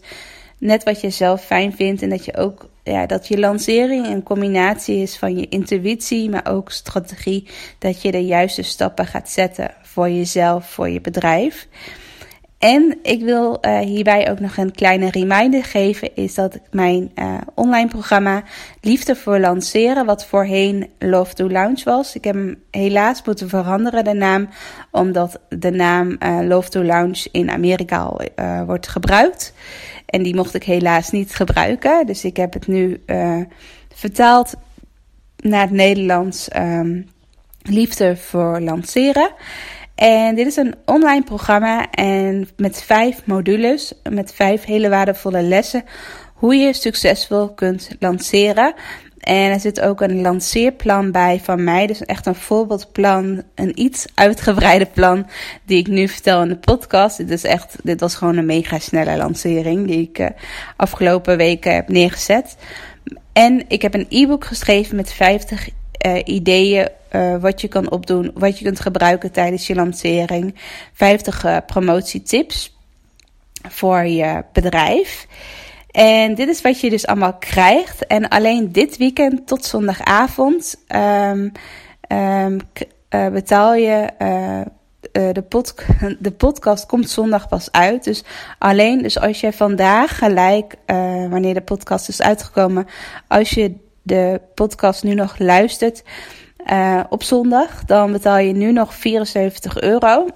Net 0.57 0.83
wat 0.83 1.01
je 1.01 1.09
zelf 1.09 1.45
fijn 1.45 1.73
vindt. 1.73 2.01
En 2.01 2.09
dat 2.09 2.25
je 2.25 2.37
ook 2.37 2.69
ja, 2.83 3.05
dat 3.05 3.27
je 3.27 3.39
lancering 3.39 4.07
een 4.07 4.23
combinatie 4.23 4.97
is 4.97 5.17
van 5.17 5.37
je 5.37 5.49
intuïtie, 5.49 6.29
maar 6.29 6.47
ook 6.47 6.71
strategie. 6.71 7.47
Dat 7.79 8.01
je 8.01 8.11
de 8.11 8.25
juiste 8.25 8.61
stappen 8.61 9.05
gaat 9.05 9.29
zetten 9.29 9.73
voor 9.81 10.09
jezelf, 10.09 10.69
voor 10.69 10.89
je 10.89 11.01
bedrijf. 11.01 11.67
En 12.65 12.97
ik 13.01 13.23
wil 13.23 13.57
uh, 13.61 13.79
hierbij 13.79 14.31
ook 14.31 14.39
nog 14.39 14.57
een 14.57 14.71
kleine 14.71 15.09
reminder 15.09 15.63
geven: 15.63 16.15
is 16.15 16.33
dat 16.33 16.59
mijn 16.71 17.11
uh, 17.15 17.37
online 17.53 17.87
programma 17.87 18.43
Liefde 18.81 19.15
voor 19.15 19.39
Lanceren, 19.39 20.05
wat 20.05 20.25
voorheen 20.25 20.89
Love 20.99 21.33
to 21.33 21.49
Launch 21.49 21.83
was. 21.83 22.15
Ik 22.15 22.23
heb 22.23 22.35
hem 22.35 22.63
helaas 22.71 23.21
moeten 23.25 23.49
veranderen, 23.49 24.03
de 24.03 24.13
naam, 24.13 24.49
omdat 24.91 25.39
de 25.49 25.71
naam 25.71 26.15
uh, 26.19 26.39
Love 26.41 26.69
to 26.69 26.83
Launch 26.83 27.25
in 27.31 27.49
Amerika 27.49 27.97
al 27.97 28.21
wordt 28.65 28.87
gebruikt. 28.87 29.53
En 30.05 30.23
die 30.23 30.35
mocht 30.35 30.53
ik 30.53 30.63
helaas 30.63 31.11
niet 31.11 31.35
gebruiken. 31.35 32.05
Dus 32.05 32.23
ik 32.23 32.37
heb 32.37 32.53
het 32.53 32.67
nu 32.67 33.03
vertaald 33.93 34.53
naar 35.37 35.61
het 35.61 35.71
Nederlands 35.71 36.47
um, 36.55 37.09
Liefde 37.61 38.17
voor 38.17 38.59
Lanceren. 38.61 39.29
En 39.95 40.35
dit 40.35 40.47
is 40.47 40.55
een 40.55 40.75
online 40.85 41.23
programma 41.23 41.89
en 41.91 42.49
met 42.57 42.83
vijf 42.83 43.25
modules, 43.25 43.93
met 44.09 44.33
vijf 44.33 44.63
hele 44.63 44.89
waardevolle 44.89 45.41
lessen, 45.41 45.83
hoe 46.33 46.55
je 46.55 46.73
succesvol 46.73 47.53
kunt 47.53 47.89
lanceren. 47.99 48.73
En 49.19 49.51
er 49.51 49.59
zit 49.59 49.81
ook 49.81 50.01
een 50.01 50.21
lanceerplan 50.21 51.11
bij 51.11 51.39
van 51.43 51.63
mij. 51.63 51.87
Dus 51.87 52.01
echt 52.01 52.25
een 52.25 52.35
voorbeeldplan, 52.35 53.43
een 53.55 53.79
iets 53.79 54.05
uitgebreide 54.13 54.85
plan 54.85 55.27
die 55.65 55.77
ik 55.77 55.87
nu 55.87 56.07
vertel 56.07 56.41
in 56.41 56.47
de 56.47 56.57
podcast. 56.57 57.17
Dit, 57.17 57.29
is 57.29 57.43
echt, 57.43 57.75
dit 57.83 57.99
was 57.99 58.15
gewoon 58.15 58.37
een 58.37 58.45
mega 58.45 58.79
snelle 58.79 59.17
lancering 59.17 59.87
die 59.87 60.01
ik 60.01 60.19
uh, 60.19 60.27
afgelopen 60.75 61.37
weken 61.37 61.73
heb 61.73 61.89
neergezet. 61.89 62.55
En 63.33 63.63
ik 63.67 63.81
heb 63.81 63.93
een 63.93 64.05
e-book 64.09 64.45
geschreven 64.45 64.95
met 64.95 65.13
50 65.13 65.69
uh, 66.05 66.21
ideeën 66.25 66.87
uh, 67.11 67.35
wat 67.37 67.61
je 67.61 67.67
kan 67.67 67.91
opdoen, 67.91 68.31
wat 68.33 68.57
je 68.57 68.65
kunt 68.65 68.79
gebruiken 68.79 69.31
tijdens 69.31 69.67
je 69.67 69.75
lancering. 69.75 70.55
50 70.93 71.45
uh, 71.45 71.57
promotietips 71.65 72.77
voor 73.69 74.03
je 74.03 74.43
bedrijf. 74.53 75.27
En 75.91 76.35
dit 76.35 76.47
is 76.47 76.61
wat 76.61 76.79
je 76.79 76.89
dus 76.89 77.07
allemaal 77.07 77.33
krijgt. 77.33 78.07
En 78.07 78.27
alleen 78.27 78.71
dit 78.71 78.97
weekend 78.97 79.47
tot 79.47 79.65
zondagavond 79.65 80.75
um, 80.95 81.51
um, 82.07 82.59
betaal 83.09 83.73
je. 83.73 84.09
de, 85.11 85.41
pod 85.49 85.75
de 86.19 86.31
podcast 86.31 86.85
komt 86.85 87.09
zondag 87.09 87.47
pas 87.47 87.71
uit. 87.71 88.03
Dus 88.03 88.23
alleen, 88.59 89.01
dus 89.01 89.19
als 89.19 89.39
je 89.39 89.53
vandaag 89.53 90.17
gelijk, 90.17 90.75
wanneer 91.29 91.53
de 91.53 91.61
podcast 91.61 92.09
is 92.09 92.21
uitgekomen, 92.21 92.87
als 93.27 93.49
je 93.49 93.84
de 94.05 94.41
podcast 94.53 95.03
nu 95.03 95.13
nog 95.13 95.39
luistert 95.39 96.03
uh, 96.71 97.03
op 97.09 97.23
zondag, 97.23 97.85
dan 97.85 98.11
betaal 98.11 98.37
je 98.37 98.53
nu 98.53 98.71
nog 98.71 98.93
74 98.93 99.81
euro. 99.81 100.27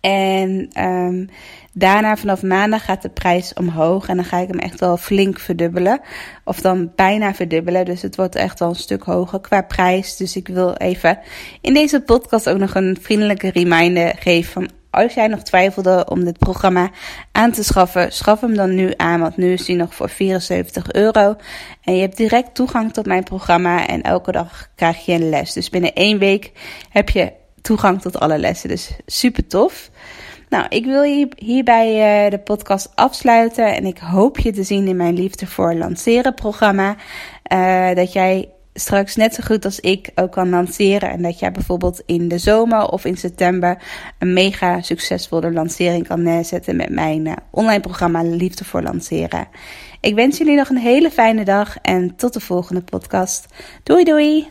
En 0.00 0.68
um, 0.78 1.28
daarna 1.72 2.16
vanaf 2.16 2.42
maandag 2.42 2.84
gaat 2.84 3.02
de 3.02 3.08
prijs 3.08 3.52
omhoog. 3.52 4.08
En 4.08 4.16
dan 4.16 4.24
ga 4.24 4.38
ik 4.38 4.48
hem 4.48 4.58
echt 4.58 4.80
wel 4.80 4.96
flink 4.96 5.38
verdubbelen. 5.38 6.00
Of 6.44 6.60
dan 6.60 6.92
bijna 6.94 7.34
verdubbelen. 7.34 7.84
Dus 7.84 8.02
het 8.02 8.16
wordt 8.16 8.34
echt 8.34 8.58
wel 8.58 8.68
een 8.68 8.74
stuk 8.74 9.02
hoger 9.02 9.40
qua 9.40 9.62
prijs. 9.62 10.16
Dus 10.16 10.36
ik 10.36 10.48
wil 10.48 10.72
even 10.72 11.18
in 11.60 11.74
deze 11.74 12.00
podcast 12.00 12.48
ook 12.48 12.58
nog 12.58 12.74
een 12.74 12.98
vriendelijke 13.00 13.50
reminder 13.50 14.14
geven 14.18 14.52
van 14.52 14.68
als 14.96 15.14
jij 15.14 15.26
nog 15.26 15.42
twijfelde 15.42 16.06
om 16.08 16.24
dit 16.24 16.38
programma 16.38 16.90
aan 17.32 17.52
te 17.52 17.64
schaffen, 17.64 18.12
schaf 18.12 18.40
hem 18.40 18.54
dan 18.54 18.74
nu 18.74 18.92
aan, 18.96 19.20
want 19.20 19.36
nu 19.36 19.52
is 19.52 19.66
hij 19.66 19.76
nog 19.76 19.94
voor 19.94 20.08
74 20.08 20.92
euro. 20.92 21.36
En 21.82 21.94
je 21.94 22.00
hebt 22.00 22.16
direct 22.16 22.54
toegang 22.54 22.92
tot 22.92 23.06
mijn 23.06 23.22
programma 23.22 23.86
en 23.86 24.02
elke 24.02 24.32
dag 24.32 24.68
krijg 24.74 25.04
je 25.04 25.12
een 25.12 25.28
les. 25.28 25.52
Dus 25.52 25.70
binnen 25.70 25.92
één 25.92 26.18
week 26.18 26.52
heb 26.90 27.08
je 27.08 27.32
toegang 27.60 28.00
tot 28.00 28.20
alle 28.20 28.38
lessen. 28.38 28.68
Dus 28.68 28.90
super 29.06 29.46
tof. 29.46 29.90
Nou, 30.48 30.66
ik 30.68 30.84
wil 30.84 31.28
hierbij 31.36 32.24
uh, 32.24 32.30
de 32.30 32.38
podcast 32.38 32.92
afsluiten 32.94 33.74
en 33.74 33.84
ik 33.84 33.98
hoop 33.98 34.38
je 34.38 34.52
te 34.52 34.62
zien 34.62 34.86
in 34.86 34.96
mijn 34.96 35.14
Liefde 35.14 35.46
voor 35.46 35.74
Lanceren 35.74 36.34
programma. 36.34 36.96
Uh, 37.52 37.94
dat 37.94 38.12
jij 38.12 38.48
straks 38.78 39.16
net 39.16 39.34
zo 39.34 39.42
goed 39.44 39.64
als 39.64 39.80
ik 39.80 40.10
ook 40.14 40.32
kan 40.32 40.48
lanceren. 40.48 41.10
En 41.10 41.22
dat 41.22 41.38
jij 41.38 41.52
bijvoorbeeld 41.52 42.02
in 42.06 42.28
de 42.28 42.38
zomer 42.38 42.88
of 42.88 43.04
in 43.04 43.16
september 43.16 43.82
een 44.18 44.32
mega 44.32 44.82
succesvolle 44.82 45.52
lancering 45.52 46.06
kan 46.06 46.22
neerzetten 46.22 46.76
met 46.76 46.90
mijn 46.90 47.26
uh, 47.26 47.32
online 47.50 47.80
programma 47.80 48.22
Liefde 48.22 48.64
voor 48.64 48.82
Lanceren. 48.82 49.48
Ik 50.00 50.14
wens 50.14 50.38
jullie 50.38 50.56
nog 50.56 50.68
een 50.68 50.76
hele 50.76 51.10
fijne 51.10 51.44
dag 51.44 51.76
en 51.82 52.16
tot 52.16 52.32
de 52.32 52.40
volgende 52.40 52.82
podcast. 52.82 53.46
Doei 53.82 54.04
doei! 54.04 54.46